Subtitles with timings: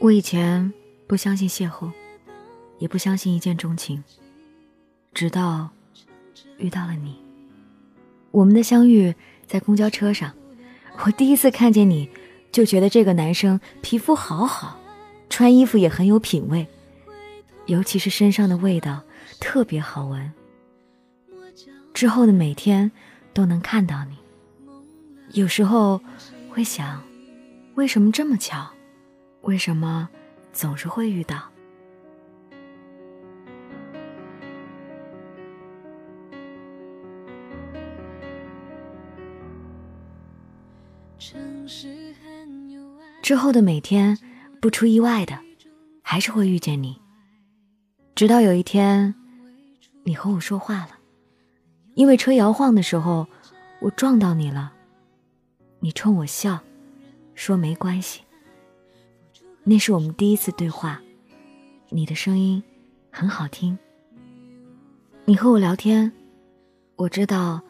[0.00, 0.72] 我以前
[1.06, 1.92] 不相信邂逅，
[2.78, 4.02] 也不相信一见钟情，
[5.12, 5.68] 直到
[6.56, 7.18] 遇到了你。
[8.30, 9.14] 我们的相遇
[9.46, 10.32] 在公交车上，
[11.04, 12.08] 我第一次看见你，
[12.50, 14.80] 就觉得这个男生皮肤好好，
[15.28, 16.66] 穿衣服也很有品味，
[17.66, 19.02] 尤其是身上的味道
[19.38, 20.32] 特别好闻。
[21.92, 22.90] 之后的每天
[23.34, 24.16] 都能看到你，
[25.38, 26.00] 有时候
[26.48, 27.02] 会想，
[27.74, 28.70] 为什么这么巧？
[29.42, 30.08] 为什么
[30.52, 31.50] 总是会遇到？
[43.22, 44.18] 之后的每天，
[44.60, 45.38] 不出意外的，
[46.02, 47.00] 还是会遇见你。
[48.16, 49.14] 直到有一天，
[50.02, 50.98] 你和我说话了，
[51.94, 53.28] 因为车摇晃的时候，
[53.80, 54.72] 我撞到你了。
[55.78, 56.58] 你冲我笑，
[57.34, 58.22] 说没关系。
[59.62, 61.00] 那是我们第一次对话，
[61.90, 62.62] 你的声音
[63.10, 63.78] 很好听。
[65.26, 66.10] 你和我聊天，
[66.96, 67.60] 我知道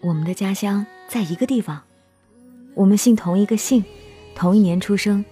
[0.00, 1.82] 我们的家乡在一个地方，
[2.74, 3.84] 我们姓同一个姓，
[4.34, 5.24] 同一年出生，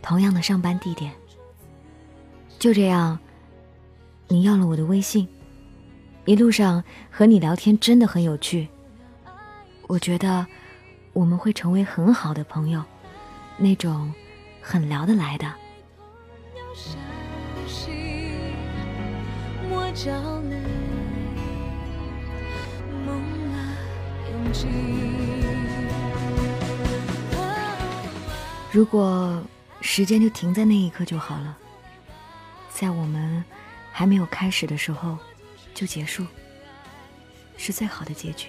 [0.00, 1.12] 同样的上班地点。
[2.58, 3.18] 就这样，
[4.28, 5.28] 你要了我的微信，
[6.24, 8.66] 一路上和你聊天真的很有趣。
[9.88, 10.46] 我觉得
[11.12, 12.82] 我们会成为很好的朋友，
[13.58, 14.10] 那种。
[14.60, 15.52] 很聊得来的。
[28.72, 29.42] 如果
[29.80, 31.56] 时间就停在那一刻就好了，
[32.72, 33.44] 在我们
[33.90, 35.18] 还没有开始的时候
[35.74, 36.24] 就结束，
[37.56, 38.48] 是最好的结局。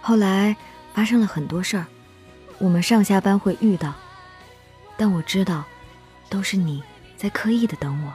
[0.00, 0.56] 后来
[0.94, 1.86] 发生了很多事儿，
[2.58, 3.94] 我们上下班会遇到。
[4.96, 5.64] 但我知道，
[6.30, 6.82] 都是你
[7.16, 8.14] 在刻意的等我。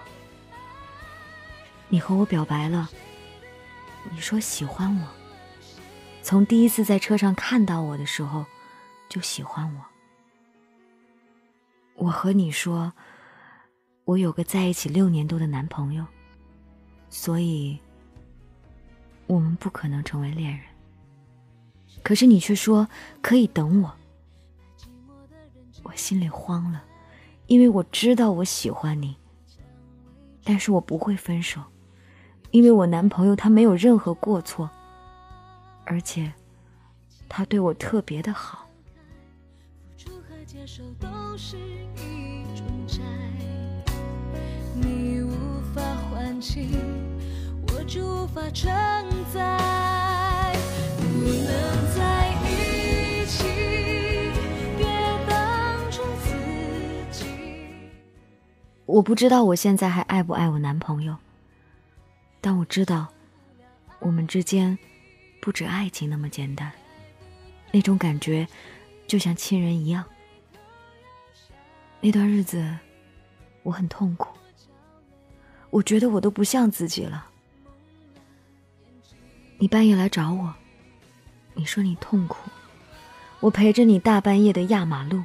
[1.90, 2.90] 你和我表白了，
[4.12, 5.08] 你说喜欢我，
[6.22, 8.45] 从第一次在车上看到我的时候
[9.10, 9.86] 就喜欢我。
[11.95, 12.94] 我和你说，
[14.06, 16.06] 我有个在一起六年多的男朋友，
[17.10, 17.78] 所以
[19.28, 20.62] 我们不可能成为恋人。
[22.04, 22.88] 可是你却说
[23.22, 23.98] 可以等我。
[25.89, 26.83] 我心里慌了，
[27.48, 29.16] 因为我知道我喜欢你，
[30.44, 31.60] 但是我不会分手，
[32.52, 34.70] 因为我男朋友他没有任何过错，
[35.86, 36.32] 而且
[37.27, 38.67] 他对我特别的好。
[47.67, 48.70] 我就无法承
[49.33, 50.56] 载，
[50.98, 52.19] 不能再。
[58.89, 61.16] 我不知道我现在还爱不爱我男朋友，
[62.42, 63.08] 但我知道，
[64.00, 64.76] 我们之间
[65.39, 66.72] 不止爱情那么简单，
[67.72, 68.48] 那种感觉
[69.05, 70.04] 就像亲人一样。
[72.02, 72.76] 那段日子
[73.61, 74.36] 我很痛苦，
[75.70, 77.27] 我觉得我都不像自己了。
[79.60, 80.52] 你半夜来找我，
[81.54, 82.50] 你说你痛苦，
[83.39, 85.23] 我陪着你大半夜的压马路，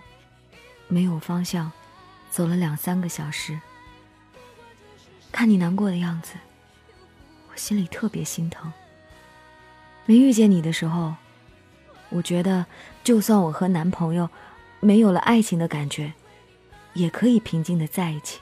[0.86, 1.72] 没有方向。
[2.34, 3.60] 走了两三个小时，
[5.30, 6.34] 看你难过的样子，
[7.48, 8.72] 我心里特别心疼。
[10.04, 11.14] 没遇见你的时候，
[12.08, 12.66] 我觉得
[13.04, 14.28] 就算我和男朋友
[14.80, 16.12] 没有了爱情的感觉，
[16.94, 18.40] 也可以平静的在一起。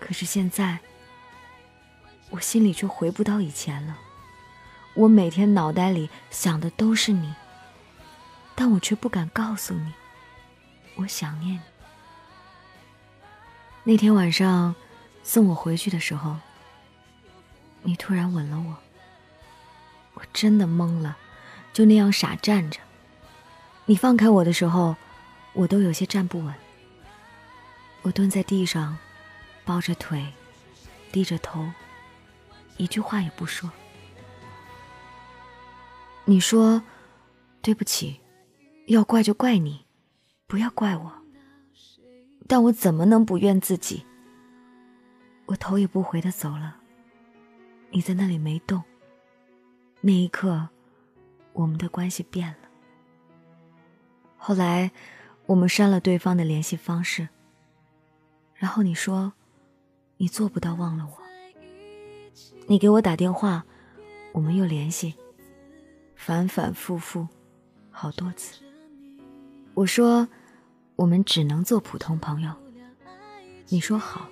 [0.00, 0.80] 可是现在，
[2.30, 3.96] 我心里却回不到以前了。
[4.94, 7.32] 我每天脑袋里想的都是你，
[8.56, 9.92] 但我却不敢告诉你，
[10.96, 11.77] 我想念你。
[13.88, 14.74] 那天晚上，
[15.22, 16.36] 送我回去的时候，
[17.82, 18.76] 你突然吻了我。
[20.12, 21.16] 我真的懵了，
[21.72, 22.78] 就那样傻站着。
[23.86, 24.94] 你放开我的时候，
[25.54, 26.54] 我都有些站不稳。
[28.02, 28.98] 我蹲在地上，
[29.64, 30.34] 抱着腿，
[31.10, 31.66] 低着头，
[32.76, 33.70] 一句话也不说。
[36.26, 36.82] 你说
[37.62, 38.20] ：“对不起，
[38.88, 39.86] 要怪就怪你，
[40.46, 41.12] 不要怪我。”
[42.50, 44.04] 但我怎么能不怨自己？
[45.44, 46.78] 我头也不回的走了，
[47.90, 48.82] 你在那里没动。
[50.00, 50.70] 那一刻，
[51.52, 52.68] 我们的关系变了。
[54.38, 54.90] 后来，
[55.44, 57.28] 我们删了对方的联系方式。
[58.54, 59.34] 然后你说，
[60.16, 61.18] 你做不到忘了我。
[62.66, 63.66] 你给我打电话，
[64.32, 65.14] 我们又联系，
[66.16, 67.28] 反反复复，
[67.90, 68.62] 好多次。
[69.74, 70.26] 我说。
[70.98, 72.52] 我们只能做普通朋友。
[73.68, 74.28] 你说好，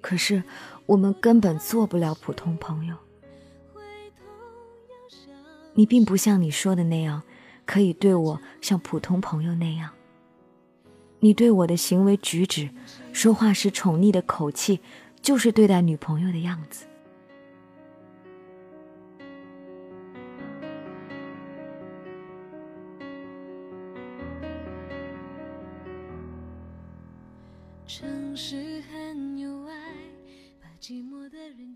[0.00, 0.44] 可是
[0.86, 2.96] 我们根本做不了普通朋友。
[5.74, 7.24] 你并不像你说的那样，
[7.66, 9.90] 可以对我像普通朋友那样。
[11.18, 12.70] 你对我的行为举止、
[13.12, 14.78] 说话时宠溺的口气，
[15.20, 16.86] 就是对待女朋友的样子。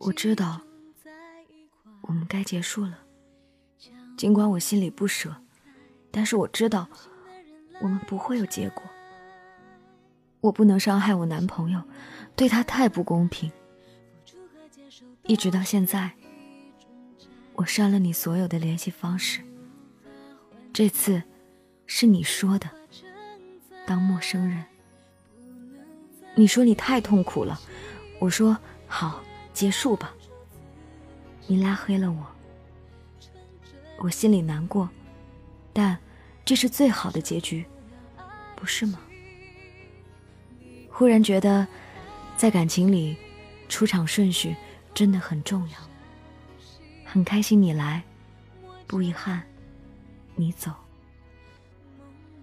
[0.01, 0.61] 我知道，
[2.03, 2.99] 我们该结束了。
[4.17, 5.35] 尽管我心里不舍，
[6.11, 6.89] 但是我知道，
[7.81, 8.83] 我们不会有结果。
[10.41, 11.83] 我不能伤害我男朋友，
[12.37, 13.51] 对他太不公平。
[15.23, 16.13] 一直到现在，
[17.55, 19.41] 我删了你所有的联系方式。
[20.73, 21.23] 这次，
[21.87, 22.69] 是你说的，
[23.87, 24.65] 当陌生人。
[26.35, 27.59] 你说你太痛苦了，
[28.19, 29.23] 我说好，
[29.55, 30.13] 结束吧。
[31.47, 32.27] 你拉黑了我，
[33.99, 34.89] 我心里难过，
[35.73, 35.97] 但
[36.45, 37.65] 这是最好的结局，
[38.57, 38.99] 不是吗？
[40.91, 41.67] 忽然觉得，
[42.37, 43.17] 在感情里，
[43.69, 44.55] 出场顺序
[44.93, 45.79] 真的很重要。
[47.05, 48.03] 很开心你来，
[48.87, 49.43] 不遗憾
[50.35, 50.73] 你走。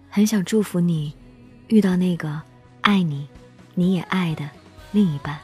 [0.08, 1.14] 很想祝福你，
[1.68, 2.42] 遇到那个
[2.80, 3.28] 爱你。
[3.74, 4.46] 你也爱的
[4.90, 5.40] 另一半，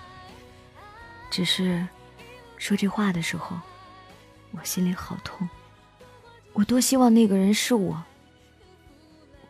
[1.30, 1.86] 只是
[2.56, 3.58] 说这话的时候，
[4.52, 5.48] 我心里好痛。
[6.52, 8.02] 我多希望那个人是我，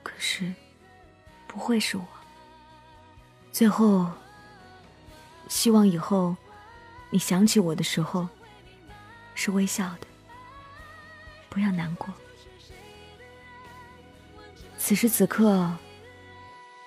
[0.02, 0.52] 可是
[1.46, 2.06] 不会是我。
[3.50, 4.10] 最后，
[5.48, 6.36] 希望以后
[7.10, 8.28] 你想起我的时候
[9.34, 10.06] 是微笑的，
[11.48, 12.12] 不要难过。
[14.76, 15.72] 此时此刻，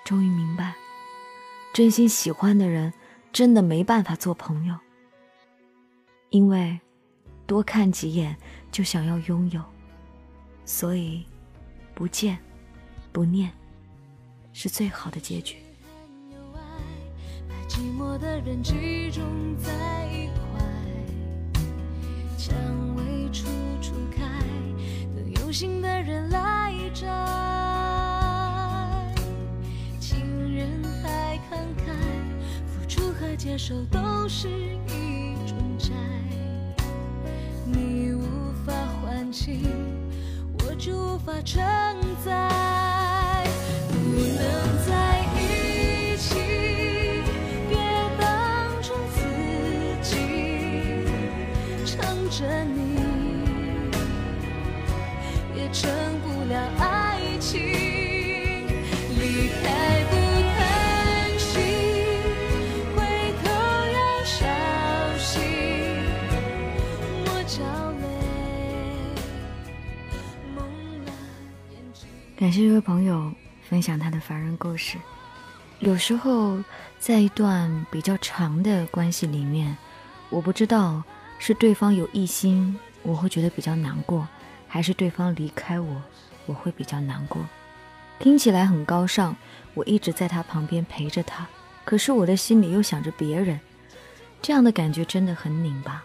[0.04, 0.74] 终于明白。
[1.72, 2.92] 真心喜欢的人，
[3.32, 4.76] 真的没办法做朋友。
[6.30, 6.78] 因为
[7.46, 8.36] 多看几眼
[8.70, 9.62] 就想要拥有，
[10.64, 11.24] 所以
[11.94, 12.38] 不见
[13.12, 13.50] 不念
[14.52, 15.56] 是最好的结局。
[17.68, 19.24] 寂寞的人集中
[19.56, 20.60] 在一块，
[22.36, 22.54] 蔷
[22.96, 23.46] 薇处
[23.80, 24.22] 处开，
[25.16, 27.51] 等有心的人来摘。
[33.52, 35.90] 接受都是一种债，
[37.66, 39.60] 你无法还清，
[40.54, 41.62] 我就无法承
[42.24, 43.44] 载。
[43.90, 44.42] 不能
[44.86, 46.34] 在一起，
[47.68, 47.76] 别
[48.18, 49.20] 当成自
[50.00, 50.16] 己，
[51.84, 52.96] 撑着你，
[55.54, 55.90] 也撑
[56.22, 57.60] 不了爱情。
[59.20, 60.04] 离开
[72.42, 74.98] 感谢这位朋友分享他的凡人故事。
[75.78, 76.60] 有时候，
[76.98, 79.76] 在一段比较长的关系里面，
[80.28, 81.04] 我不知道
[81.38, 84.26] 是对方有异心，我会觉得比较难过，
[84.66, 86.02] 还是对方离开我，
[86.46, 87.46] 我会比较难过。
[88.18, 89.36] 听起来很高尚，
[89.74, 91.46] 我一直在他旁边陪着他，
[91.84, 93.60] 可是我的心里又想着别人，
[94.42, 96.02] 这样的感觉真的很拧巴。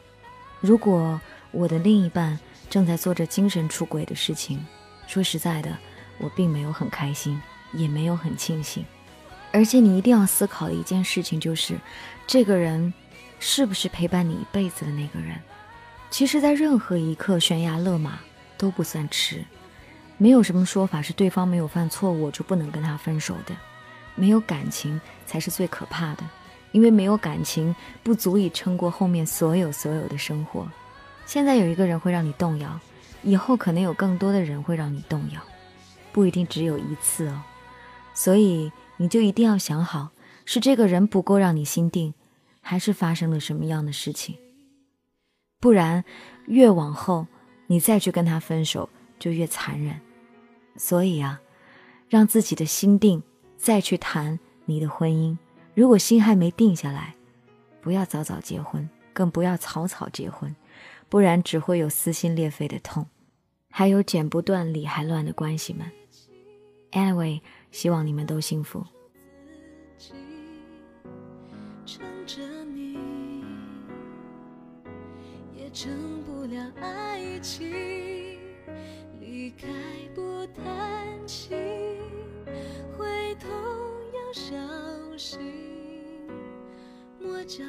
[0.62, 2.38] 如果我的另一半
[2.70, 4.64] 正在做着精神出轨的事情，
[5.08, 5.76] 说实在的。
[6.20, 7.42] 我并没有很开心，
[7.74, 8.86] 也没有很庆幸，
[9.52, 11.78] 而且你一定要思考的一件事情就是，
[12.26, 12.94] 这个人
[13.40, 15.40] 是不是陪伴你一辈子的那个人？
[16.10, 18.20] 其实，在任何一刻悬崖勒马
[18.58, 19.44] 都不算迟，
[20.18, 23.56] 没有什么说法是对方没有犯错误就不能跟他分手的，
[24.16, 26.24] 没有感情才是最可怕的，
[26.72, 30.68] 因为没有感情不足以撑过后面所有所有的生活。
[31.26, 32.80] 现在有一个人会让你动摇，
[33.22, 35.42] 以后可能有更多的人会让你动摇。
[36.18, 37.44] 不一定只有一次哦，
[38.16, 40.10] 所以你就一定要想好，
[40.46, 42.12] 是这个人不够让你心定，
[42.60, 44.36] 还是发生了什么样的事情？
[45.60, 46.04] 不然，
[46.48, 47.28] 越往后
[47.68, 50.02] 你再去跟他分手就越残忍。
[50.76, 51.40] 所以啊，
[52.10, 53.22] 让自己的心定，
[53.56, 55.38] 再去谈你的婚姻。
[55.76, 57.14] 如果心还没定下来，
[57.80, 60.56] 不要早早结婚，更不要草草结婚，
[61.10, 63.06] 不然只会有撕心裂肺的痛，
[63.70, 65.86] 还有剪不断理还乱的关系们。
[66.92, 67.42] Anyway，
[67.72, 68.84] 希望你们都幸福。
[71.86, 72.98] 撑着你，
[75.56, 77.70] 也撑不了爱情，
[79.20, 79.68] 离开
[80.14, 81.56] 不叹息，
[82.98, 83.48] 回头
[84.14, 84.56] 要小
[85.18, 85.40] 心，
[87.22, 87.64] 莫叫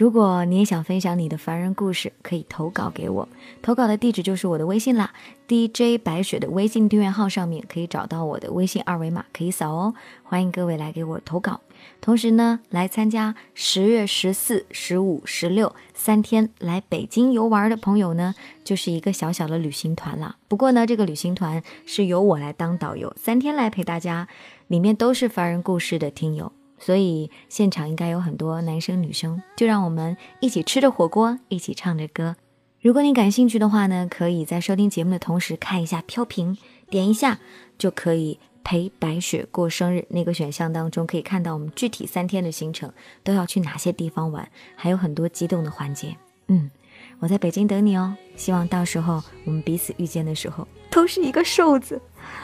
[0.00, 3.28] 如果你也想分享你的凡人故事，可以投稿给我。
[3.60, 5.12] 投稿的地址就是我的微信啦
[5.46, 9.92] ，DJ 白雪的微信订阅号上面可以找到我的微信二维码，可以扫哦。
[10.22, 11.60] 欢迎各位来给我投稿。
[12.00, 20.36] 同时呢，来参加十月十四、十五、十六三天来北京游玩的朋友呢，就是一个小小的旅行团了。
[20.48, 24.26] 不过呢，这个旅行团是由我来当导游，三天来陪大家，
[24.66, 26.50] 里面都是凡人故事的听友。
[26.80, 32.34] 所以现场应该有很多男生女生，就让我们一起吃着火锅，一起唱着歌。
[32.80, 36.56] 如果你感兴趣的话呢，可以在收听节目的同时看一下飘屏，
[36.88, 37.38] 点一下
[37.76, 40.06] 就可以陪白雪过生日。
[40.08, 42.90] 那个选项当中可以看到我们具体三天的行程
[43.22, 46.16] 都要去哪些地方玩，还有很多激动的环节。
[46.48, 46.70] 嗯，
[47.18, 52.00] 我在北京等你哦，希望到时候我们彼此遇见的时候都是一个瘦子，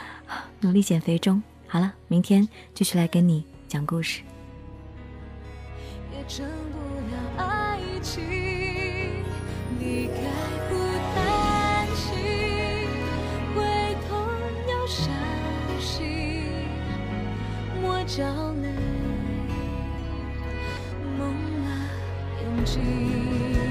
[0.61, 1.41] 努力减肥中。
[1.65, 3.56] 好了，明天继续来跟你。
[3.67, 4.21] 讲故事。
[6.13, 6.77] 也成不
[7.11, 8.23] 了爱情
[9.77, 10.13] 你开
[10.69, 10.75] 不
[11.15, 12.07] 担心
[13.53, 13.61] 会
[14.07, 14.17] 痛
[14.67, 15.13] 又伤
[15.79, 16.43] 心
[17.81, 18.69] 莫叫泪
[21.17, 21.27] 蒙
[21.63, 21.67] 了
[22.41, 23.66] 眼睛